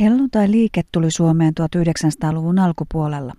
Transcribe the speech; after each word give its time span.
Helluntai-liike 0.00 0.82
tuli 0.92 1.10
Suomeen 1.10 1.52
1900-luvun 1.60 2.58
alkupuolella. 2.58 3.32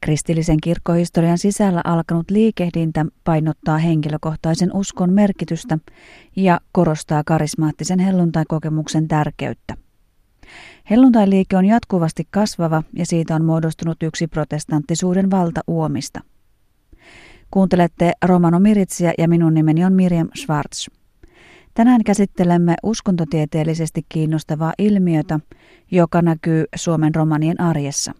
Kristillisen 0.00 0.56
kirkkohistorian 0.62 1.38
sisällä 1.38 1.80
alkanut 1.84 2.30
liikehdintä 2.30 3.06
painottaa 3.24 3.78
henkilökohtaisen 3.78 4.76
uskon 4.76 5.12
merkitystä 5.12 5.78
ja 6.36 6.60
korostaa 6.72 7.22
karismaattisen 7.26 7.98
helluntai-kokemuksen 7.98 9.08
tärkeyttä. 9.08 9.74
Helluntai-liike 10.90 11.56
on 11.56 11.64
jatkuvasti 11.64 12.28
kasvava 12.30 12.82
ja 12.96 13.06
siitä 13.06 13.34
on 13.34 13.44
muodostunut 13.44 14.02
yksi 14.02 14.26
protestanttisuuden 14.26 15.30
valtauomista. 15.30 16.20
Kuuntelette 17.50 18.12
Romano 18.24 18.60
Miritsiä 18.60 19.12
ja 19.18 19.28
minun 19.28 19.54
nimeni 19.54 19.84
on 19.84 19.92
Miriam 19.92 20.28
Schwartz. 20.38 21.01
Tänään 21.74 22.04
käsittelemme 22.04 22.74
uskontotieteellisesti 22.82 24.06
kiinnostavaa 24.08 24.72
ilmiötä, 24.78 25.40
joka 25.90 26.22
näkyy 26.22 26.64
Suomen 26.76 27.14
romanien 27.14 27.60
arjessa. 27.60 28.12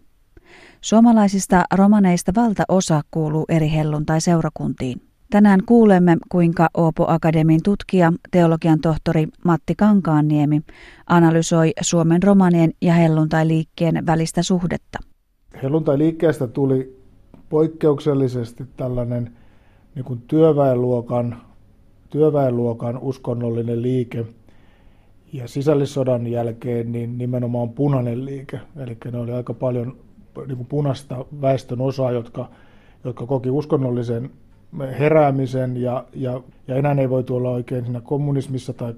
Suomalaisista 0.81 1.63
romaneista 1.73 2.31
valtaosa 2.35 3.01
kuuluu 3.11 3.45
eri 3.49 3.71
helluntai-seurakuntiin. 3.71 5.01
Tänään 5.29 5.59
kuulemme, 5.65 6.17
kuinka 6.29 6.69
Oopo 6.73 7.05
Akademin 7.07 7.63
tutkija, 7.63 8.13
teologian 8.31 8.79
tohtori 8.79 9.27
Matti 9.45 9.75
Kankaanniemi 9.75 10.61
analysoi 11.07 11.71
Suomen 11.81 12.23
romanien 12.23 12.71
ja 12.81 12.93
helluntai-liikkeen 12.93 14.05
välistä 14.05 14.43
suhdetta. 14.43 14.99
Helluntai-liikkeestä 15.63 16.47
tuli 16.47 17.03
poikkeuksellisesti 17.49 18.63
tällainen 18.77 19.31
niin 19.95 20.05
kuin 20.05 20.21
työväenluokan 20.27 21.41
työväenluokan 22.13 22.97
uskonnollinen 22.97 23.81
liike 23.81 24.25
ja 25.33 25.47
sisällissodan 25.47 26.27
jälkeen 26.27 26.91
niin 26.91 27.17
nimenomaan 27.17 27.69
punainen 27.69 28.25
liike. 28.25 28.59
Eli 28.77 28.97
ne 29.11 29.17
oli 29.17 29.31
aika 29.31 29.53
paljon 29.53 29.95
niin 30.47 30.57
kuin 30.57 30.67
punaista 30.67 31.25
väestön 31.41 31.81
osaa, 31.81 32.11
jotka, 32.11 32.49
jotka 33.03 33.25
koki 33.25 33.49
uskonnollisen 33.49 34.29
heräämisen 34.99 35.77
ja, 35.77 36.05
ja, 36.13 36.41
ja 36.67 36.75
enää 36.75 36.95
ei 36.99 37.09
voi 37.09 37.23
olla 37.29 37.49
oikein 37.49 37.83
siinä 37.83 38.01
kommunismissa 38.01 38.73
tai 38.73 38.93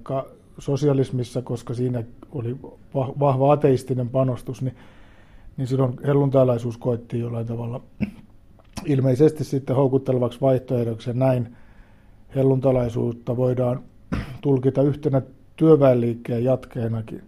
sosialismissa, 0.60 1.42
koska 1.42 1.74
siinä 1.74 2.04
oli 2.32 2.56
vahva 3.20 3.52
ateistinen 3.52 4.10
panostus, 4.10 4.62
niin, 4.62 4.76
niin 5.58 5.68
silloin 5.68 5.94
helluntailaisuus 6.08 6.78
koettiin 6.78 7.22
jollain 7.22 7.48
tavalla 7.48 7.82
ilmeisesti 8.86 9.44
sitten 9.44 9.76
houkuttelevaksi 9.76 10.42
vaihtoehdoksi 10.42 11.10
ja 11.10 11.14
näin 11.14 11.56
helluntalaisuutta 12.36 13.38
voidaan 13.38 13.80
tulkita 14.42 14.82
yhtenä 14.82 15.22
työväenliikkeen 15.56 16.44
jatkeenakin. 16.44 17.24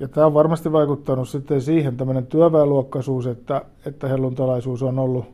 Ja 0.00 0.08
tämä 0.08 0.26
on 0.26 0.34
varmasti 0.34 0.72
vaikuttanut 0.72 1.28
sitten 1.28 1.60
siihen 1.60 1.96
tämmöinen 1.96 2.26
työväenluokkaisuus, 2.26 3.26
että, 3.26 3.62
että 3.86 4.08
helluntalaisuus 4.08 4.82
on 4.82 4.98
ollut 4.98 5.24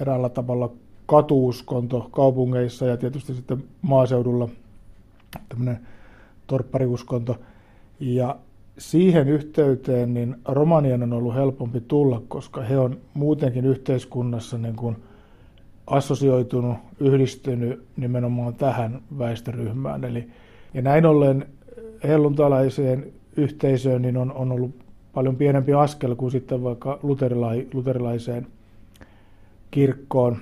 eräällä 0.00 0.28
tavalla 0.28 0.70
katuuskonto 1.06 2.08
kaupungeissa 2.10 2.86
ja 2.86 2.96
tietysti 2.96 3.34
sitten 3.34 3.64
maaseudulla 3.82 4.48
tämmöinen 5.48 5.80
torppariuskonto. 6.46 7.36
Ja 8.00 8.36
siihen 8.78 9.28
yhteyteen 9.28 10.14
niin 10.14 10.36
romanien 10.44 11.02
on 11.02 11.12
ollut 11.12 11.34
helpompi 11.34 11.80
tulla, 11.80 12.22
koska 12.28 12.62
he 12.62 12.78
on 12.78 12.98
muutenkin 13.14 13.64
yhteiskunnassa 13.64 14.58
niin 14.58 14.76
kuin– 14.76 14.96
assosioitunut, 15.86 16.76
yhdistynyt 17.00 17.84
nimenomaan 17.96 18.54
tähän 18.54 19.02
väestöryhmään. 19.18 20.04
Eli, 20.04 20.28
ja 20.74 20.82
näin 20.82 21.06
ollen 21.06 21.46
helluntalaiseen 22.04 23.12
yhteisöön 23.36 24.02
niin 24.02 24.16
on, 24.16 24.32
on 24.32 24.52
ollut 24.52 24.70
paljon 25.14 25.36
pienempi 25.36 25.72
askel 25.72 26.14
kuin 26.14 26.30
sitten 26.30 26.64
vaikka 26.64 26.98
luterilai, 27.02 27.66
luterilaiseen 27.74 28.46
kirkkoon. 29.70 30.36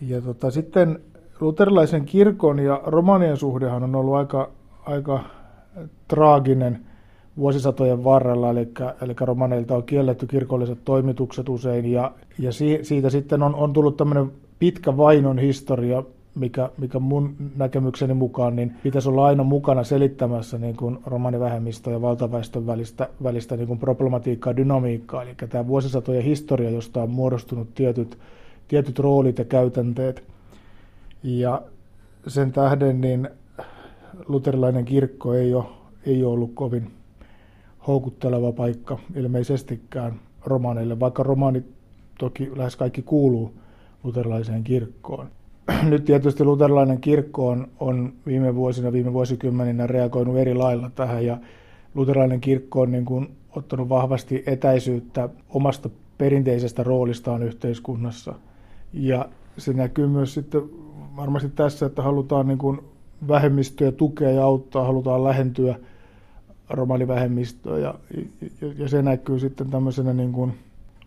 Ja 0.00 0.20
tota, 0.20 0.50
sitten 0.50 0.98
luterilaisen 1.40 2.04
kirkon 2.04 2.58
ja 2.58 2.80
romanien 2.84 3.36
suhdehan 3.36 3.82
on 3.82 3.94
ollut 3.94 4.14
aika, 4.14 4.50
aika 4.86 5.24
traaginen 6.08 6.80
vuosisatojen 7.38 8.04
varrella, 8.04 8.50
eli, 8.50 8.68
eli 9.02 9.14
romaneilta 9.20 9.76
on 9.76 9.82
kielletty 9.82 10.26
kirkolliset 10.26 10.78
toimitukset 10.84 11.48
usein, 11.48 11.92
ja, 11.92 12.12
ja 12.38 12.52
si, 12.52 12.78
siitä 12.82 13.10
sitten 13.10 13.42
on, 13.42 13.54
on 13.54 13.72
tullut 13.72 13.96
tämmöinen 13.96 14.32
pitkä 14.58 14.96
vainon 14.96 15.38
historia, 15.38 16.02
mikä, 16.34 16.70
mikä 16.78 16.98
mun 16.98 17.36
näkemykseni 17.56 18.14
mukaan 18.14 18.56
niin 18.56 18.72
pitäisi 18.82 19.08
olla 19.08 19.26
aina 19.26 19.42
mukana 19.42 19.84
selittämässä 19.84 20.58
niin 20.58 20.76
kuin 20.76 20.98
romanivähemmistö 21.06 21.90
ja 21.90 22.02
valtaväestön 22.02 22.66
välistä, 22.66 23.08
välistä 23.22 23.56
niin 23.56 23.66
kuin 23.66 23.78
problematiikkaa 23.78 24.56
dynamiikkaa. 24.56 25.22
Eli 25.22 25.34
tämä 25.48 25.66
vuosisatojen 25.66 26.24
historia, 26.24 26.70
josta 26.70 27.02
on 27.02 27.10
muodostunut 27.10 27.74
tietyt, 27.74 28.18
tietyt 28.68 28.98
roolit 28.98 29.38
ja 29.38 29.44
käytänteet. 29.44 30.24
Ja 31.22 31.62
sen 32.26 32.52
tähden 32.52 33.00
niin 33.00 33.28
luterilainen 34.28 34.84
kirkko 34.84 35.34
ei 35.34 35.54
ole, 35.54 35.64
ei 36.06 36.24
ole 36.24 36.32
ollut 36.32 36.50
kovin 36.54 36.90
houkutteleva 37.86 38.52
paikka 38.52 38.98
ilmeisestikään 39.16 40.20
romaneille, 40.44 41.00
vaikka 41.00 41.22
romaanit 41.22 41.66
toki 42.18 42.50
lähes 42.56 42.76
kaikki 42.76 43.02
kuuluu 43.02 43.54
luterilaiseen 44.04 44.64
kirkkoon. 44.64 45.28
Nyt 45.90 46.04
tietysti 46.04 46.44
luterilainen 46.44 47.00
kirkko 47.00 47.48
on, 47.48 47.68
on 47.80 48.12
viime 48.26 48.54
vuosina, 48.54 48.92
viime 48.92 49.12
vuosikymmeninä 49.12 49.86
reagoinut 49.86 50.36
eri 50.36 50.54
lailla 50.54 50.90
tähän 50.94 51.26
ja 51.26 51.38
luterilainen 51.94 52.40
kirkko 52.40 52.80
on 52.80 52.92
niin 52.92 53.04
kuin 53.04 53.28
ottanut 53.56 53.88
vahvasti 53.88 54.42
etäisyyttä 54.46 55.28
omasta 55.48 55.90
perinteisestä 56.18 56.82
roolistaan 56.82 57.42
yhteiskunnassa. 57.42 58.34
Ja 58.92 59.28
se 59.58 59.72
näkyy 59.72 60.06
myös 60.06 60.34
sitten 60.34 60.62
varmasti 61.16 61.48
tässä, 61.48 61.86
että 61.86 62.02
halutaan 62.02 62.48
niin 62.48 62.58
kuin 62.58 62.80
vähemmistöjä 63.28 63.92
tukea 63.92 64.30
ja 64.30 64.44
auttaa, 64.44 64.84
halutaan 64.84 65.24
lähentyä 65.24 65.74
romanivähemmistöä 66.72 67.78
ja, 67.78 67.94
ja, 68.60 68.68
ja 68.78 68.88
se 68.88 69.02
näkyy 69.02 69.38
sitten 69.38 69.70
tämmöisenä 69.70 70.12
niin 70.12 70.32
kuin, 70.32 70.52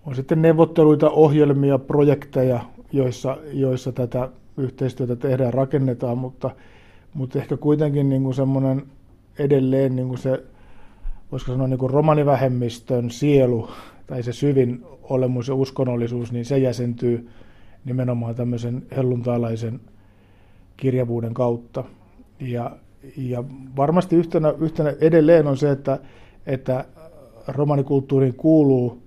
on 0.05 0.15
sitten 0.15 0.41
neuvotteluita, 0.41 1.09
ohjelmia, 1.09 1.79
projekteja, 1.79 2.59
joissa, 2.91 3.37
joissa 3.53 3.91
tätä 3.91 4.29
yhteistyötä 4.57 5.15
tehdään, 5.15 5.53
rakennetaan, 5.53 6.17
mutta, 6.17 6.51
mutta 7.13 7.39
ehkä 7.39 7.57
kuitenkin 7.57 8.09
niin 8.09 8.23
kuin 8.23 8.33
semmoinen 8.33 8.83
edelleen 9.39 9.95
niin 9.95 10.07
kuin 10.07 10.17
se, 10.17 10.43
voisiko 11.31 11.51
sanoa 11.51 11.67
niin 11.67 11.79
kuin 11.79 11.89
romanivähemmistön 11.89 13.11
sielu 13.11 13.69
tai 14.07 14.23
se 14.23 14.33
syvin 14.33 14.85
olemus 15.03 15.47
ja 15.47 15.55
uskonnollisuus, 15.55 16.31
niin 16.31 16.45
se 16.45 16.57
jäsentyy 16.57 17.29
nimenomaan 17.85 18.35
tämmöisen 18.35 18.83
helluntalaisen 18.95 19.79
kirjavuuden 20.77 21.33
kautta. 21.33 21.83
Ja, 22.39 22.71
ja 23.17 23.43
varmasti 23.77 24.16
yhtenä, 24.16 24.53
yhtenä 24.59 24.93
edelleen 25.01 25.47
on 25.47 25.57
se, 25.57 25.71
että, 25.71 25.99
että 26.45 26.85
romanikulttuuriin 27.47 28.33
kuuluu 28.33 29.01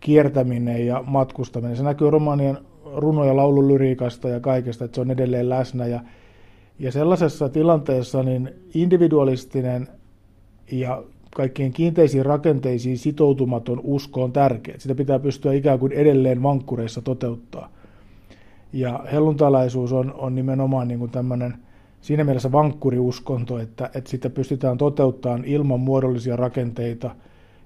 kiertäminen 0.00 0.86
ja 0.86 1.04
matkustaminen. 1.06 1.76
Se 1.76 1.82
näkyy 1.82 2.10
romanien 2.10 2.58
runo- 2.96 3.24
ja 3.24 3.36
laululyriikasta 3.36 4.28
ja 4.28 4.40
kaikesta, 4.40 4.84
että 4.84 4.94
se 4.94 5.00
on 5.00 5.10
edelleen 5.10 5.48
läsnä. 5.48 5.86
Ja, 5.86 6.00
ja 6.78 6.92
sellaisessa 6.92 7.48
tilanteessa 7.48 8.22
niin 8.22 8.50
individualistinen 8.74 9.88
ja 10.72 11.02
kaikkien 11.34 11.72
kiinteisiin 11.72 12.26
rakenteisiin 12.26 12.98
sitoutumaton 12.98 13.80
usko 13.82 14.24
on 14.24 14.32
tärkeä. 14.32 14.74
Sitä 14.78 14.94
pitää 14.94 15.18
pystyä 15.18 15.52
ikään 15.52 15.78
kuin 15.78 15.92
edelleen 15.92 16.42
vankkureissa 16.42 17.02
toteuttaa. 17.02 17.70
Ja 18.72 19.04
helluntalaisuus 19.12 19.92
on, 19.92 20.14
on 20.18 20.34
nimenomaan 20.34 20.88
niin 20.88 20.98
kuin 20.98 21.10
tämmöinen 21.10 21.54
siinä 22.00 22.24
mielessä 22.24 22.52
vankkuriuskonto, 22.52 23.58
että, 23.58 23.90
että 23.94 24.10
sitä 24.10 24.30
pystytään 24.30 24.78
toteuttamaan 24.78 25.44
ilman 25.44 25.80
muodollisia 25.80 26.36
rakenteita 26.36 27.16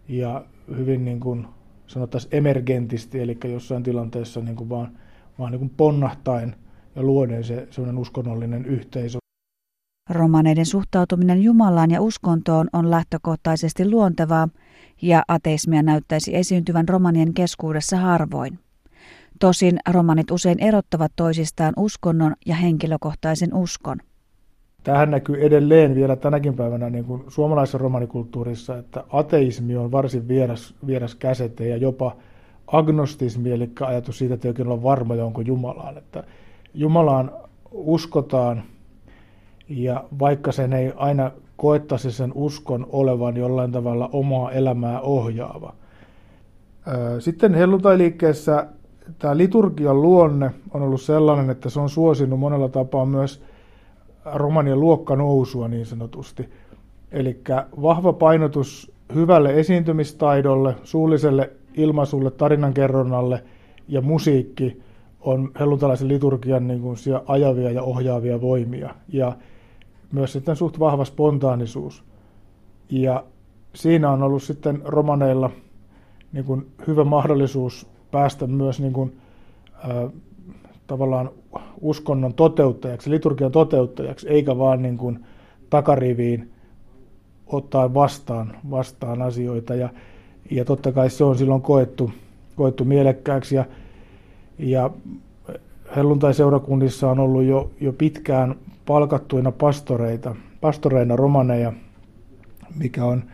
ja 0.08 0.44
hyvin 0.76 1.04
niin 1.04 1.20
kuin 1.20 1.46
sanottaisiin 1.86 2.34
emergentisti, 2.34 3.20
eli 3.20 3.38
jossain 3.44 3.82
tilanteessa 3.82 4.40
niin 4.40 4.56
kuin 4.56 4.68
vaan 4.68 4.88
vaan 5.38 5.52
niin 5.52 5.58
kuin 5.58 5.72
ponnahtain 5.76 6.54
ja 6.96 7.02
luoden 7.02 7.44
se 7.44 7.68
sellainen 7.70 7.98
uskonnollinen 7.98 8.64
yhteisö. 8.64 9.18
Romaneiden 10.10 10.66
suhtautuminen 10.66 11.42
Jumalaan 11.42 11.90
ja 11.90 12.00
uskontoon 12.00 12.68
on 12.72 12.90
lähtökohtaisesti 12.90 13.90
luontevaa, 13.90 14.48
ja 15.02 15.22
ateismia 15.28 15.82
näyttäisi 15.82 16.36
esiintyvän 16.36 16.88
romanien 16.88 17.34
keskuudessa 17.34 17.96
harvoin. 17.96 18.58
Tosin 19.40 19.78
romanit 19.90 20.30
usein 20.30 20.60
erottavat 20.60 21.12
toisistaan 21.16 21.74
uskonnon 21.76 22.34
ja 22.46 22.54
henkilökohtaisen 22.54 23.54
uskon. 23.54 23.98
Tähän 24.84 25.10
näkyy 25.10 25.44
edelleen 25.44 25.94
vielä 25.94 26.16
tänäkin 26.16 26.54
päivänä 26.54 26.90
niin 26.90 27.04
kuin 27.04 27.24
suomalaisessa 27.28 27.78
romanikulttuurissa, 27.78 28.78
että 28.78 29.04
ateismi 29.10 29.76
on 29.76 29.92
varsin 29.92 30.28
vieras, 30.28 30.74
vieras 30.86 31.14
käsite 31.14 31.68
ja 31.68 31.76
jopa 31.76 32.16
agnostismi, 32.66 33.52
eli 33.52 33.70
ajatus 33.80 34.18
siitä, 34.18 34.34
että 34.34 34.48
ei 34.48 34.50
oikein 34.50 34.68
olla 34.68 34.82
varmoja, 34.82 35.24
onko 35.24 35.40
Jumalaan. 35.40 35.98
Että 35.98 36.24
Jumalaan 36.74 37.30
uskotaan, 37.70 38.62
ja 39.68 40.04
vaikka 40.18 40.52
sen 40.52 40.72
ei 40.72 40.92
aina 40.96 41.30
koettaisi 41.56 42.12
sen 42.12 42.32
uskon 42.34 42.86
olevan 42.92 43.36
jollain 43.36 43.72
tavalla 43.72 44.10
omaa 44.12 44.50
elämää 44.52 45.00
ohjaava. 45.00 45.74
Sitten 47.18 47.54
helluntailiikkeessä 47.54 48.66
tämä 49.18 49.36
liturgian 49.36 50.02
luonne 50.02 50.50
on 50.74 50.82
ollut 50.82 51.00
sellainen, 51.00 51.50
että 51.50 51.70
se 51.70 51.80
on 51.80 51.90
suosinut 51.90 52.38
monella 52.40 52.68
tapaa 52.68 53.06
myös 53.06 53.42
romanien 54.24 54.80
luokkanousua 54.80 55.68
niin 55.68 55.86
sanotusti. 55.86 56.48
Eli 57.12 57.40
vahva 57.82 58.12
painotus 58.12 58.92
hyvälle 59.14 59.60
esiintymistaidolle, 59.60 60.74
suulliselle 60.84 61.50
ilmaisulle, 61.74 62.30
tarinankerronnalle 62.30 63.44
ja 63.88 64.00
musiikki 64.00 64.82
on 65.20 65.50
helluntalaisen 65.60 66.08
liturgian 66.08 66.68
niin 66.68 66.80
kuin 66.80 66.96
ajavia 67.26 67.70
ja 67.70 67.82
ohjaavia 67.82 68.40
voimia. 68.40 68.94
Ja 69.08 69.36
myös 70.12 70.32
sitten 70.32 70.56
suht 70.56 70.78
vahva 70.78 71.04
spontaanisuus. 71.04 72.04
Ja 72.90 73.24
siinä 73.74 74.10
on 74.10 74.22
ollut 74.22 74.42
sitten 74.42 74.82
romaneilla 74.84 75.50
niin 76.32 76.44
kuin 76.44 76.66
hyvä 76.86 77.04
mahdollisuus 77.04 77.86
päästä 78.10 78.46
myös 78.46 78.80
niin 78.80 78.92
kuin, 78.92 79.16
äh, 79.76 80.12
tavallaan 80.86 81.30
uskonnon 81.80 82.34
toteuttajaksi, 82.34 83.10
liturgian 83.10 83.52
toteuttajaksi, 83.52 84.28
eikä 84.28 84.58
vaan 84.58 84.82
niin 84.82 84.96
kuin 84.96 85.24
takariviin 85.70 86.50
ottaa 87.46 87.94
vastaan, 87.94 88.56
vastaan 88.70 89.22
asioita. 89.22 89.74
Ja, 89.74 89.88
ja 90.50 90.64
totta 90.64 90.92
kai 90.92 91.10
se 91.10 91.24
on 91.24 91.38
silloin 91.38 91.62
koettu, 91.62 92.10
koettu 92.56 92.84
mielekkääksi. 92.84 93.56
Ja, 93.56 93.64
ja 94.58 94.90
helluntai-seurakunnissa 95.96 97.10
on 97.10 97.18
ollut 97.18 97.44
jo, 97.44 97.70
jo 97.80 97.92
pitkään 97.92 98.54
palkattuina 98.86 99.52
pastoreita, 99.52 100.36
pastoreina 100.60 101.16
romaneja, 101.16 101.72
mikä 102.78 103.04
on, 103.04 103.24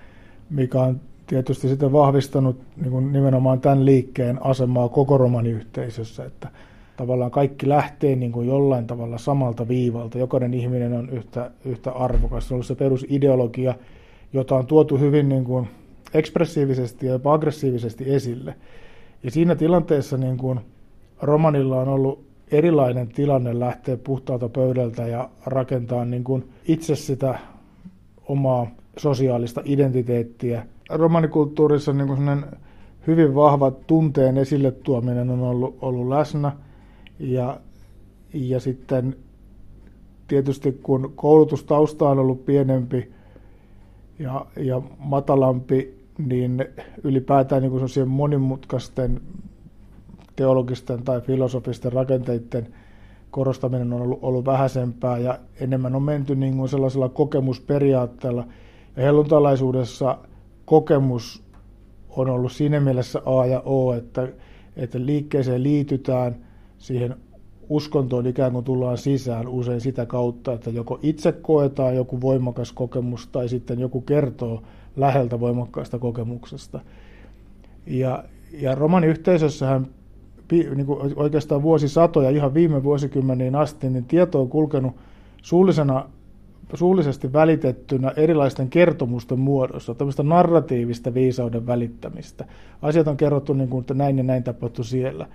mikä 0.51 0.81
on 0.81 1.01
tietysti 1.27 1.69
sitten 1.69 1.93
vahvistanut 1.93 2.61
niin 2.77 2.91
kuin 2.91 3.13
nimenomaan 3.13 3.61
tämän 3.61 3.85
liikkeen 3.85 4.47
asemaa 4.47 4.89
koko 4.89 5.19
romaniyhteisössä, 5.19 6.25
että 6.25 6.49
tavallaan 6.99 7.31
kaikki 7.31 7.69
lähtee 7.69 8.17
niin 8.17 8.33
kuin 8.33 8.49
jollain 8.49 8.87
tavalla 8.87 9.19
samalta 9.19 9.69
viivalta. 9.69 10.19
Jokainen 10.19 10.55
ihminen 10.55 10.93
on 10.93 11.11
yhtä, 11.11 11.51
yhtä 11.65 11.91
arvokas. 11.91 12.49
Se 12.49 12.55
on 12.55 12.57
ollut 12.57 12.67
se 12.67 12.75
perusideologia, 12.75 13.75
jota 14.33 14.57
on 14.57 14.67
tuotu 14.67 14.99
hyvin 14.99 15.29
niin 15.29 15.45
kuin 15.45 15.69
ekspressiivisesti 16.15 17.07
ja 17.07 17.13
jopa 17.13 17.33
aggressiivisesti 17.33 18.15
esille. 18.15 18.55
Ja 19.23 19.31
siinä 19.31 19.55
tilanteessa 19.55 20.17
niin 20.17 20.37
kuin 20.37 20.61
romanilla 21.23 21.81
on 21.81 21.89
ollut 21.89 22.25
erilainen 22.51 23.09
tilanne 23.09 23.59
lähteä 23.59 23.97
puhtaalta 23.97 24.49
pöydältä 24.49 25.07
ja 25.07 25.31
rakentaa 25.47 26.05
niin 26.05 26.25
kuin 26.25 26.49
itse 26.65 26.97
sitä 26.97 27.39
omaa 28.27 28.67
sosiaalista 28.97 29.63
identiteettiä. 29.65 30.67
Romanikulttuurissa 30.91 31.93
niin 31.93 32.09
kuin 32.09 32.45
hyvin 33.07 33.35
vahva 33.35 33.71
tunteen 33.71 34.39
esille 34.39 34.71
tuominen 34.71 35.31
on 35.31 35.41
ollut, 35.41 35.79
ollut 35.81 36.09
läsnä. 36.09 36.53
Ja, 37.19 37.61
ja 38.35 38.61
sitten 38.61 39.17
tietysti 40.29 40.73
kun 40.73 41.13
koulutustausta 41.17 42.09
on 42.09 42.19
ollut 42.19 42.45
pienempi 42.45 43.13
ja, 44.19 44.47
ja 44.57 44.83
matalampi, 44.99 45.99
niin 46.19 46.65
ylipäätään 47.05 47.63
niin 47.63 48.09
monimutkaisten 48.09 49.21
teologisten 50.37 51.03
tai 51.03 51.21
filosofisten 51.21 51.93
rakenteiden 51.93 52.75
korostaminen 53.31 53.93
on 53.93 54.03
ollut, 54.03 54.19
ollut 54.23 54.45
vähäisempää 54.45 55.19
ja 55.19 55.39
enemmän 55.61 55.95
on 55.95 56.03
menty 56.03 56.35
niin 56.37 56.57
kuin 56.57 56.69
sellaisella 56.69 57.09
kokemusperiaatteella. 57.09 58.47
Ja 58.97 59.03
helluntalaisuudessa 59.03 60.19
kokemus 60.65 61.43
on 62.09 62.31
ollut 62.31 62.53
siinä 62.53 62.81
mielessä 62.81 63.23
A 63.27 63.47
ja 63.47 63.61
O, 63.61 63.93
että, 63.93 64.29
että 64.77 65.07
liikkeeseen 65.07 65.63
liitytään, 65.63 66.37
siihen 66.79 67.17
uskontoon 67.69 68.27
ikään 68.27 68.53
kuin 68.53 68.65
tullaan 68.65 68.99
sisään 68.99 69.49
usein 69.49 69.81
sitä 69.81 70.07
kautta, 70.07 70.53
että 70.53 70.71
joko 70.71 70.99
itse 71.03 71.33
koetaan 71.33 71.97
joku 71.97 72.21
voimakas 72.21 72.73
kokemus 72.73 73.27
tai 73.27 73.49
sitten 73.49 73.79
joku 73.79 74.01
kertoo 74.01 74.63
läheltä 74.97 75.41
voimakkaasta 75.41 75.99
kokemuksesta. 75.99 76.81
Ja, 77.87 78.25
ja 78.53 78.75
romaniyhteisössähän 78.75 79.87
niin 80.53 80.87
kuin 80.87 81.13
oikeastaan 81.17 81.63
vuosisatoja, 81.63 82.31
ihan 82.31 82.55
viime 82.55 82.83
vuosikymmeniin 82.83 83.55
asti, 83.55 83.91
niin 83.91 84.05
tieto 84.05 84.41
on 84.41 84.49
kulkenut 84.49 84.97
suullisena, 85.43 86.05
suullisesti 86.75 87.33
välitettynä 87.33 88.13
erilaisten 88.17 88.69
kertomusten 88.69 89.39
muodossa, 89.39 89.95
tämmöistä 89.95 90.23
narratiivista 90.23 91.15
viisauden 91.15 91.67
välittämistä. 91.67 92.45
Asiat 92.83 93.09
on 93.09 93.17
kerrottu 93.17 93.53
niin 93.53 93.69
kuin, 93.69 93.81
että 93.81 93.95
näin 93.95 94.19
ja 94.19 94.25
näin 94.25 94.43
tapahtui 94.43 94.85
siellä. 94.85 95.27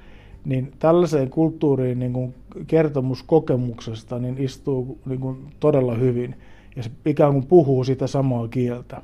Niin 0.46 0.72
tällaiseen 0.80 1.30
kulttuuriin 1.30 2.00
niin 2.00 2.14
kuin 2.14 2.34
kertomus 2.68 3.24
kokemuksesta 3.24 4.20
niin 4.20 4.38
istuu 4.38 5.00
niin 5.06 5.20
kuin 5.20 5.38
todella 5.60 5.96
hyvin 5.96 6.36
ja 6.76 6.84
se 6.84 6.92
ikään 7.06 7.34
kuin 7.34 7.46
puhuu 7.46 7.84
sitä 7.84 8.08
samaa 8.08 8.48
kieltä. 8.48 9.02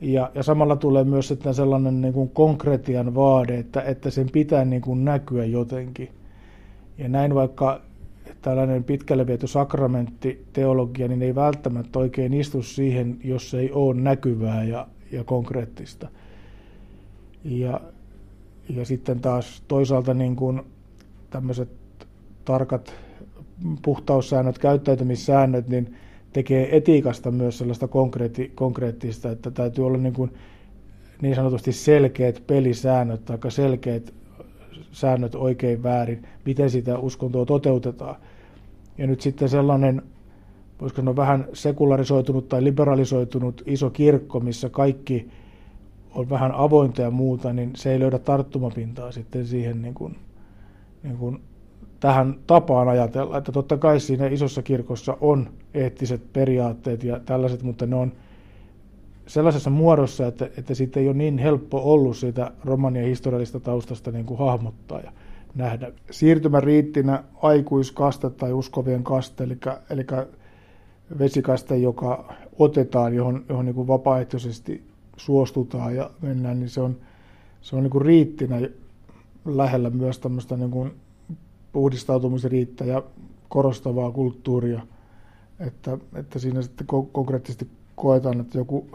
Ja, 0.00 0.30
ja 0.34 0.42
samalla 0.42 0.76
tulee 0.76 1.04
myös 1.04 1.28
sitten 1.28 1.54
sellainen 1.54 2.00
niin 2.00 2.14
kuin 2.14 2.28
konkretian 2.28 3.14
vaade, 3.14 3.58
että, 3.58 3.82
että 3.82 4.10
sen 4.10 4.30
pitää 4.32 4.64
niin 4.64 4.82
kuin 4.82 5.04
näkyä 5.04 5.44
jotenkin. 5.44 6.08
Ja 6.98 7.08
näin 7.08 7.34
vaikka 7.34 7.80
tällainen 8.42 8.84
pitkälle 8.84 9.26
viety 9.26 9.46
sakramenttiteologia, 9.46 11.08
niin 11.08 11.22
ei 11.22 11.34
välttämättä 11.34 11.98
oikein 11.98 12.34
istu 12.34 12.62
siihen, 12.62 13.18
jos 13.24 13.54
ei 13.54 13.72
ole 13.72 13.94
näkyvää 13.94 14.64
ja, 14.64 14.86
ja 15.12 15.24
konkreettista. 15.24 16.08
Ja, 17.44 17.80
ja 18.68 18.84
sitten 18.84 19.20
taas 19.20 19.62
toisaalta 19.68 20.14
niin 20.14 20.36
kuin 20.36 20.62
tämmöiset 21.30 21.68
tarkat 22.44 22.94
puhtaussäännöt, 23.82 24.58
käyttäytymissäännöt, 24.58 25.68
niin 25.68 25.94
tekee 26.32 26.76
etiikasta 26.76 27.30
myös 27.30 27.58
sellaista 27.58 27.88
konkreetti, 27.88 28.52
konkreettista, 28.54 29.30
että 29.30 29.50
täytyy 29.50 29.86
olla 29.86 29.98
niin, 29.98 30.14
kuin 30.14 30.32
niin 31.22 31.34
sanotusti 31.34 31.72
selkeät 31.72 32.42
pelisäännöt 32.46 33.24
tai 33.24 33.38
selkeät 33.48 34.14
säännöt 34.92 35.34
oikein 35.34 35.82
väärin, 35.82 36.26
miten 36.44 36.70
sitä 36.70 36.98
uskontoa 36.98 37.46
toteutetaan. 37.46 38.16
Ja 38.98 39.06
nyt 39.06 39.20
sitten 39.20 39.48
sellainen, 39.48 40.02
voisiko 40.80 40.96
sanoa 40.96 41.16
vähän 41.16 41.48
sekularisoitunut 41.52 42.48
tai 42.48 42.64
liberalisoitunut 42.64 43.62
iso 43.66 43.90
kirkko, 43.90 44.40
missä 44.40 44.68
kaikki 44.68 45.28
on 46.16 46.30
vähän 46.30 46.52
avointa 46.52 47.02
ja 47.02 47.10
muuta, 47.10 47.52
niin 47.52 47.70
se 47.76 47.92
ei 47.92 48.00
löydä 48.00 48.18
tarttumapintaa 48.18 49.12
sitten 49.12 49.46
siihen 49.46 49.82
niin 49.82 49.94
kuin, 49.94 50.16
niin 51.02 51.16
kuin 51.16 51.40
tähän 52.00 52.34
tapaan 52.46 52.88
ajatella, 52.88 53.38
että 53.38 53.52
totta 53.52 53.76
kai 53.78 54.00
siinä 54.00 54.26
isossa 54.26 54.62
kirkossa 54.62 55.16
on 55.20 55.48
eettiset 55.74 56.32
periaatteet 56.32 57.04
ja 57.04 57.20
tällaiset, 57.20 57.62
mutta 57.62 57.86
ne 57.86 57.96
on 57.96 58.12
sellaisessa 59.26 59.70
muodossa, 59.70 60.26
että, 60.26 60.50
että 60.58 60.74
siitä 60.74 61.00
ei 61.00 61.08
ole 61.08 61.16
niin 61.16 61.38
helppo 61.38 61.92
ollut 61.92 62.16
sitä 62.16 62.50
romanian 62.64 63.06
historiallista 63.06 63.60
taustasta 63.60 64.10
niin 64.10 64.26
kuin 64.26 64.38
hahmottaa 64.38 65.00
ja 65.00 65.12
nähdä. 65.54 65.92
Siirtymäriittinä 66.10 67.24
aikuiskaste 67.42 68.30
tai 68.30 68.52
uskovien 68.52 69.04
kaste, 69.04 69.44
eli, 69.44 69.56
eli 69.90 70.06
vesikaste, 71.18 71.76
joka 71.76 72.34
otetaan, 72.58 73.14
johon, 73.14 73.44
johon 73.48 73.64
niin 73.64 73.74
kuin 73.74 73.88
vapaaehtoisesti 73.88 74.95
suostutaan 75.16 75.96
ja 75.96 76.10
mennään, 76.22 76.60
niin 76.60 76.70
se 76.70 76.80
on, 76.80 76.96
se 77.60 77.76
on 77.76 77.82
niin 77.82 77.90
kuin 77.90 78.04
riittinä 78.04 78.56
lähellä 79.44 79.90
myös 79.90 80.18
tämmöistä 80.18 80.56
niin 80.56 80.70
kuin 80.70 80.92
puhdistautumisriittä 81.72 82.84
ja 82.84 83.02
korostavaa 83.48 84.10
kulttuuria, 84.10 84.80
että, 85.60 85.98
että 86.14 86.38
siinä 86.38 86.62
sitten 86.62 86.86
konkreettisesti 87.12 87.68
koetaan, 87.94 88.40
että 88.40 88.58
joku 88.58 88.86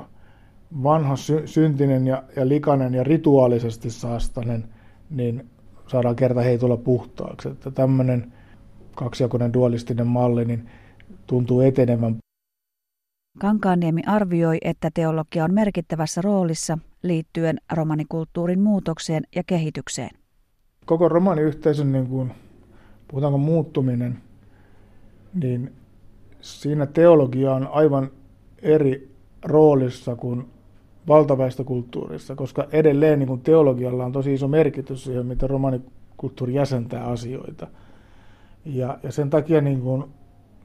vanha 0.83 1.15
sy- 1.15 1.47
syntinen 1.47 2.07
ja, 2.07 2.23
ja 2.35 2.47
likainen 2.47 2.93
ja 2.93 3.03
rituaalisesti 3.03 3.89
saastainen, 3.89 4.65
niin 5.09 5.49
saadaan 5.87 6.15
kerta 6.15 6.41
heitolla 6.41 6.77
puhtaaksi. 6.77 7.49
Että 7.49 7.71
tämmöinen 7.71 8.33
kaksijakoinen 8.95 9.53
dualistinen 9.53 10.07
malli 10.07 10.45
niin 10.45 10.69
tuntuu 11.27 11.61
etenevän. 11.61 12.15
Kankaanniemi 13.39 14.01
arvioi, 14.07 14.57
että 14.61 14.89
teologia 14.93 15.43
on 15.43 15.53
merkittävässä 15.53 16.21
roolissa 16.21 16.77
liittyen 17.03 17.57
romanikulttuurin 17.73 18.59
muutokseen 18.59 19.23
ja 19.35 19.43
kehitykseen. 19.43 20.09
Koko 20.85 21.09
romaniyhteisön 21.09 21.91
niin 21.91 22.07
kuin 22.07 22.31
puhutaanko 23.07 23.37
muuttuminen, 23.37 24.17
niin 25.33 25.73
siinä 26.41 26.85
teologia 26.85 27.53
on 27.53 27.67
aivan 27.67 28.11
eri 28.61 29.11
roolissa 29.45 30.15
kuin 30.15 30.45
valtaväestökulttuurissa, 31.07 32.35
koska 32.35 32.67
edelleen 32.71 33.19
niin 33.19 33.27
kuin 33.27 33.41
teologialla 33.41 34.05
on 34.05 34.11
tosi 34.11 34.33
iso 34.33 34.47
merkitys 34.47 35.03
siihen, 35.03 35.25
miten 35.25 35.49
romanikulttuuri 35.49 36.53
jäsentää 36.53 37.05
asioita. 37.05 37.67
Ja, 38.65 38.99
ja 39.03 39.11
sen 39.11 39.29
takia 39.29 39.61
niin 39.61 39.81
kuin 39.81 40.03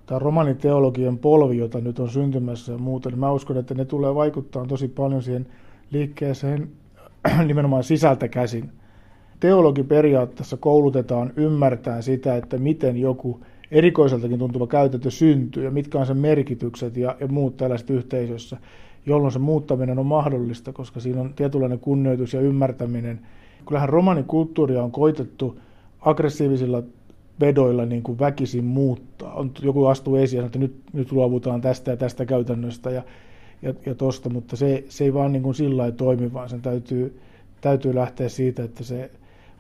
tämä 0.06 0.18
romaniteologian 0.18 1.18
polvi, 1.18 1.58
jota 1.58 1.80
nyt 1.80 1.98
on 1.98 2.10
syntymässä 2.10 2.72
ja 2.72 2.78
muuta, 2.78 3.08
niin 3.08 3.18
mä 3.18 3.32
uskon, 3.32 3.56
että 3.56 3.74
ne 3.74 3.84
tulee 3.84 4.14
vaikuttaa 4.14 4.66
tosi 4.66 4.88
paljon 4.88 5.22
siihen 5.22 5.46
liikkeeseen 5.90 6.68
nimenomaan 7.46 7.84
sisältä 7.84 8.28
käsin. 8.28 8.70
Teologi 9.40 9.82
periaatteessa 9.82 10.56
koulutetaan 10.56 11.32
ymmärtää 11.36 12.02
sitä, 12.02 12.36
että 12.36 12.58
miten 12.58 12.96
joku 12.96 13.40
erikoiseltakin 13.70 14.38
tuntuva 14.38 14.66
käytäntö 14.66 15.10
syntyy 15.10 15.64
ja 15.64 15.70
mitkä 15.70 15.98
on 15.98 16.06
sen 16.06 16.16
merkitykset 16.16 16.96
ja, 16.96 17.16
ja 17.20 17.28
muut 17.28 17.56
tällaiset 17.56 17.90
yhteisössä, 17.90 18.56
jolloin 19.06 19.32
se 19.32 19.38
muuttaminen 19.38 19.98
on 19.98 20.06
mahdollista, 20.06 20.72
koska 20.72 21.00
siinä 21.00 21.20
on 21.20 21.34
tietynlainen 21.34 21.78
kunnioitus 21.78 22.34
ja 22.34 22.40
ymmärtäminen. 22.40 23.20
Kyllähän 23.68 23.88
romanikulttuuria 23.88 24.82
on 24.82 24.92
koitettu 24.92 25.60
aggressiivisilla 26.00 26.82
vedoilla 27.40 27.86
niin 27.86 28.02
kuin 28.02 28.18
väkisin 28.18 28.64
muuttaa. 28.64 29.34
On, 29.34 29.52
joku 29.62 29.86
astuu 29.86 30.16
esiin 30.16 30.44
että 30.44 30.58
nyt, 30.58 30.76
nyt 30.92 31.12
luovutaan 31.12 31.60
tästä 31.60 31.90
ja 31.90 31.96
tästä 31.96 32.26
käytännöstä 32.26 32.90
ja, 32.90 33.02
ja, 33.62 33.74
ja 33.86 33.94
tosta, 33.94 34.30
mutta 34.30 34.56
se, 34.56 34.84
se 34.88 35.04
ei 35.04 35.14
vaan 35.14 35.32
niin 35.32 35.42
kuin 35.42 35.54
sillä 35.54 35.76
lailla 35.76 35.96
toimi, 35.96 36.32
vaan 36.32 36.48
sen 36.48 36.62
täytyy, 36.62 37.20
täytyy 37.60 37.94
lähteä 37.94 38.28
siitä, 38.28 38.64
että 38.64 38.84
se 38.84 39.10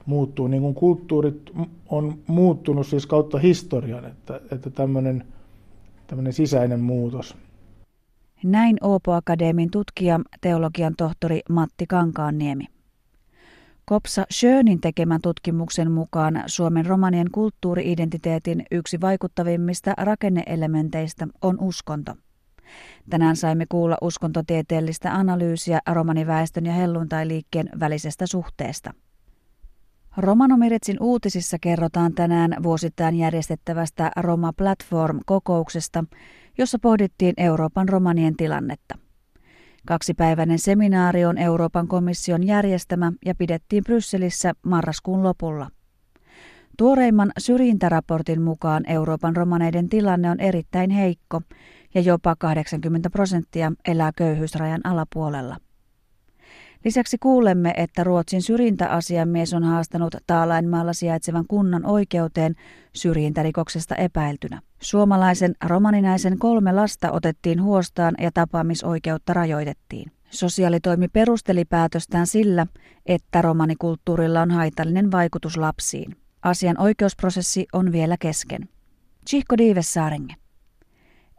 muuttuu. 0.06 0.46
Niin 0.46 0.62
kuin 0.62 0.74
kulttuurit 0.74 1.52
on 1.88 2.18
muuttunut 2.26 2.86
siis 2.86 3.06
kautta 3.06 3.38
historian, 3.38 4.04
että, 4.04 4.40
että 4.52 4.70
tämmöinen, 4.70 5.24
tämmöinen 6.06 6.32
sisäinen 6.32 6.80
muutos. 6.80 7.36
Näin 8.44 8.76
Oopo 8.80 9.12
Akadeemin 9.12 9.70
tutkija, 9.70 10.20
teologian 10.40 10.94
tohtori 10.96 11.40
Matti 11.50 11.86
Kankaanniemi. 11.86 12.64
Kopsa 13.88 14.26
Schönin 14.32 14.80
tekemän 14.80 15.20
tutkimuksen 15.22 15.92
mukaan 15.92 16.42
Suomen 16.46 16.86
romanien 16.86 17.30
kulttuuriidentiteetin 17.30 18.62
yksi 18.70 19.00
vaikuttavimmista 19.00 19.94
rakenneelementeistä 19.96 21.26
on 21.42 21.60
uskonto. 21.60 22.14
Tänään 23.10 23.36
saimme 23.36 23.66
kuulla 23.68 23.96
uskontotieteellistä 24.00 25.14
analyysiä 25.14 25.78
romaniväestön 25.92 26.66
ja 26.66 26.72
helluntai-liikkeen 26.72 27.68
välisestä 27.80 28.26
suhteesta. 28.26 28.94
Romanomiritsin 30.16 30.96
uutisissa 31.00 31.56
kerrotaan 31.60 32.12
tänään 32.12 32.56
vuosittain 32.62 33.14
järjestettävästä 33.14 34.10
Roma 34.16 34.52
Platform-kokouksesta, 34.52 36.04
jossa 36.58 36.78
pohdittiin 36.78 37.34
Euroopan 37.36 37.88
romanien 37.88 38.36
tilannetta. 38.36 39.05
Kaksipäiväinen 39.86 40.58
seminaari 40.58 41.24
on 41.24 41.38
Euroopan 41.38 41.88
komission 41.88 42.46
järjestämä 42.46 43.12
ja 43.24 43.34
pidettiin 43.34 43.84
Brysselissä 43.84 44.52
marraskuun 44.62 45.22
lopulla. 45.22 45.70
Tuoreimman 46.78 47.32
syrjintäraportin 47.38 48.42
mukaan 48.42 48.82
Euroopan 48.86 49.36
romaneiden 49.36 49.88
tilanne 49.88 50.30
on 50.30 50.40
erittäin 50.40 50.90
heikko 50.90 51.42
ja 51.94 52.00
jopa 52.00 52.36
80 52.38 53.10
prosenttia 53.10 53.72
elää 53.88 54.10
köyhyysrajan 54.16 54.80
alapuolella. 54.84 55.56
Lisäksi 56.86 57.18
kuulemme, 57.18 57.72
että 57.76 58.04
Ruotsin 58.04 58.42
syrjintäasiamies 58.42 59.54
on 59.54 59.64
haastanut 59.64 60.14
Taalainmaalla 60.26 60.92
sijaitsevan 60.92 61.44
kunnan 61.48 61.86
oikeuteen 61.86 62.54
syrjintärikoksesta 62.92 63.94
epäiltynä. 63.94 64.60
Suomalaisen 64.80 65.54
romaninaisen 65.64 66.38
kolme 66.38 66.72
lasta 66.72 67.10
otettiin 67.12 67.62
huostaan 67.62 68.14
ja 68.20 68.30
tapaamisoikeutta 68.34 69.32
rajoitettiin. 69.32 70.12
Sosiaalitoimi 70.30 71.08
perusteli 71.08 71.64
päätöstään 71.64 72.26
sillä, 72.26 72.66
että 73.06 73.42
romanikulttuurilla 73.42 74.42
on 74.42 74.50
haitallinen 74.50 75.12
vaikutus 75.12 75.56
lapsiin. 75.56 76.16
Asian 76.42 76.80
oikeusprosessi 76.80 77.66
on 77.72 77.92
vielä 77.92 78.16
kesken. 78.20 78.68
Chihko 79.28 79.58
Diivessaarenge. 79.58 80.34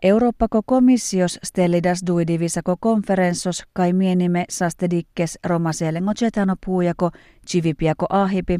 Eurooppako 0.03 0.61
komissios 0.65 1.39
stellidas 1.43 2.01
duidivisako 2.07 2.77
konferenssos 2.79 3.63
kai 3.73 3.93
mienime 3.93 4.45
sastedikkes 4.49 5.39
romaselengo 5.43 6.11
cetano 6.13 6.55
puujako 6.65 7.11
civipiako 7.47 8.05
ahipi, 8.09 8.59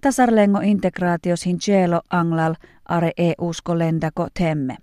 tasarlengo 0.00 0.60
integraatios 0.60 1.46
hincelo 1.46 2.00
anglal 2.10 2.54
are 2.88 3.12
eusko 3.18 3.78
lendako 3.78 4.28
temme. 4.38 4.76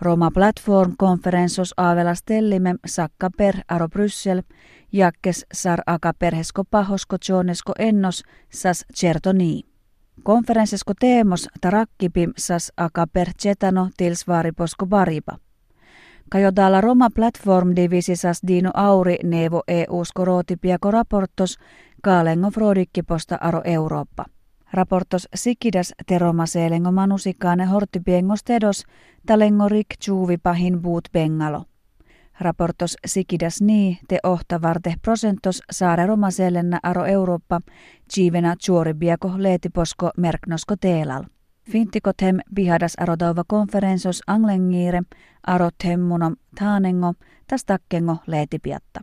Roma 0.00 0.30
Platform 0.30 0.94
konferenssos 0.98 1.74
aavelas 1.76 2.22
tellime 2.22 2.74
sakka 2.86 3.30
per 3.36 3.54
aro 3.68 3.88
Bryssel, 3.88 4.42
jakkes 4.92 5.46
sar 5.52 5.82
aka 5.86 6.12
perhesko 6.18 6.64
pahosko 6.64 7.16
jonesko 7.28 7.72
ennos 7.78 8.22
sas 8.50 8.84
certoni. 8.94 9.73
Konferenssesko 10.22 10.92
teemos 11.00 11.48
tarakkipim 11.60 12.32
sas 12.38 12.72
aka 12.76 13.06
per 13.12 13.28
cetano 13.42 13.88
tils 13.96 14.28
vaariposko 14.28 14.86
bariba. 14.86 15.38
Kajodala 16.30 16.80
Roma 16.80 17.10
Platform 17.10 17.72
divisisas 17.76 18.40
Dino 18.46 18.70
Auri 18.74 19.16
nevo 19.24 19.62
EU-sko 19.68 20.24
rootipiako 20.24 20.90
raportos 20.90 21.58
kaalengo 22.02 22.50
frodikkiposta 22.50 23.38
aro 23.40 23.62
Eurooppa. 23.64 24.24
Raportos 24.72 25.28
sikidas 25.34 25.94
teromaseelengo 26.06 26.92
manusikaane 26.92 27.64
horttipiengos 27.64 28.44
tedos 28.44 28.84
talengo 29.26 29.68
rik 29.68 29.94
pahin 30.42 30.82
buut 30.82 31.04
bengalo. 31.12 31.64
Raportos 32.40 32.96
sikidas 33.06 33.62
nii 33.62 33.98
te 34.08 34.18
ohta 34.22 34.62
varte 34.62 34.94
prosentos 35.02 35.62
saare 35.70 36.06
romaseelenna 36.06 36.78
aro 36.82 37.06
Eurooppa 37.06 37.60
chiivena 38.12 38.56
chuoribiako 38.56 39.32
leetiposko 39.36 40.10
merknosko 40.16 40.76
teelal. 40.76 41.24
Fintikothem 41.70 42.38
bihadas 42.54 42.94
arodauva 42.98 43.44
konferensos 43.46 44.22
anglengiire 44.26 45.02
arot 45.46 45.74
hemmunom 45.84 46.36
taanengo 46.58 47.14
tastakkengo 47.46 48.16
leetipiatta. 48.26 49.00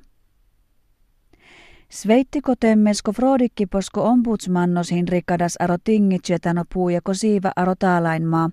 Sveittiko 1.90 2.54
temmesko 2.60 3.12
frodikkiposko 3.12 4.04
ombudsmannos 4.04 4.92
hinrikadas 4.92 5.56
aro 5.60 5.78
tingitsetano 5.84 6.64
puujako 6.74 7.14
siiva 7.14 7.52
aro 7.56 7.76
taalainmaa, 7.76 8.50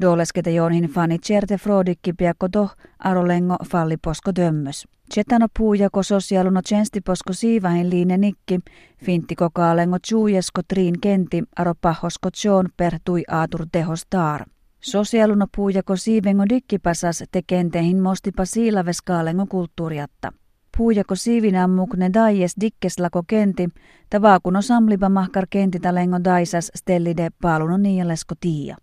doleskete 0.00 0.50
joonhin 0.50 0.88
fani 0.88 1.18
certe 1.18 1.56
frodikki 1.56 2.12
piakko 2.12 2.48
toh 2.48 2.76
aro 2.98 3.28
lengo 3.28 3.56
falliposko 3.70 4.32
dömmös. 4.36 4.88
Chetano 5.14 5.46
puujako 5.58 6.02
sosialuno 6.02 6.60
tjenstiposko 6.62 7.32
siivahin 7.32 7.90
liine 7.90 8.16
nikki, 8.18 8.60
finttiko 9.04 9.50
kaalengo 9.54 9.98
tjuujesko 10.08 10.62
triin 10.68 11.00
kenti 11.00 11.42
aro 11.56 11.74
pahosko 11.80 12.30
tjoon 12.30 12.68
per 12.76 12.98
tui 13.04 13.22
aatur 13.28 13.66
tehos 13.72 14.06
taar. 14.10 14.44
Sosialuno 14.80 15.46
puujako 15.56 15.96
siivengo 15.96 16.44
dikkipasas 16.48 17.24
te 17.32 17.42
kentehin 17.46 18.00
mostipa 18.00 18.44
siilaves 18.44 19.02
kaalengo 19.02 19.46
kulttuuriatta 19.46 20.32
puujako 20.76 21.14
siivinä 21.14 21.68
mukne 21.68 22.10
daies 22.14 22.54
dikkeslako 22.60 23.22
kenti, 23.26 23.68
ta 24.10 24.22
vaakuno 24.22 24.62
samlipa 24.62 25.08
mahkar 25.08 25.46
kenti 25.50 25.80
talengo 25.80 26.18
daisas 26.24 26.70
stellide 26.74 27.28
paaluno 27.42 27.76
niialesko 27.76 28.34
tiia. 28.40 28.76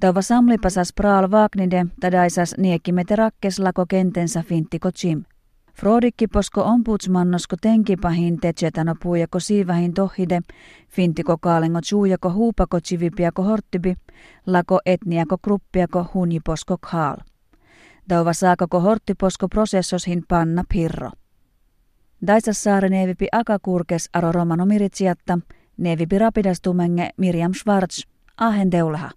Tava 0.00 0.22
samlipasas 0.22 0.92
praal 0.96 1.30
vaaknide 1.30 1.86
ta 2.00 2.12
daisas 2.12 2.54
niekkimete 2.58 3.16
rakkeslako 3.16 3.86
kentensä 3.86 4.42
finttiko 4.42 4.90
chim. 4.90 5.24
Frodikki 5.74 6.26
posko 6.26 6.62
ombudsmannosko 6.62 7.56
tenkipahin 7.60 8.40
techetano 8.40 8.94
puujako 9.02 9.40
siivahin 9.40 9.94
tohide, 9.94 10.40
fintiko 10.88 11.38
kaalengo 11.38 11.80
chuujako 11.80 12.32
huupako 12.32 12.80
chivipiako 12.80 13.42
horttibi, 13.42 13.94
lako 14.46 14.80
etniako 14.86 15.38
gruppiako 15.44 16.06
hunjiposko 16.14 16.76
khaal. 16.90 17.16
Tauva 18.08 18.32
saakako 18.32 18.80
horttiposko 18.80 19.48
prosessoshin 19.48 20.24
panna 20.28 20.64
pirro. 20.68 21.10
Daisassaare 22.26 22.88
neevipi 22.88 23.26
akakurkes 23.32 24.08
aro 24.12 24.32
romano 24.32 24.66
miritsiatta, 24.66 25.38
neevipi 25.76 26.18
rapidastumenge 26.18 27.10
Miriam 27.16 27.52
Schwarz, 27.54 28.02
ahen 28.36 28.70
teulaha. 28.70 29.10